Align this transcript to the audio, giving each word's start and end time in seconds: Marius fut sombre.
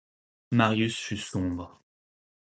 Marius 0.49 0.99
fut 0.99 1.17
sombre. 1.17 1.79